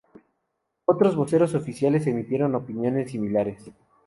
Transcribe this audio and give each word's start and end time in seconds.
Otros 0.85 1.15
voceros 1.15 1.53
oficiales 1.53 2.07
emitieron 2.07 2.55
opiniones 2.55 3.11
similares. 3.11 3.69